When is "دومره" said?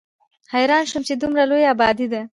1.15-1.43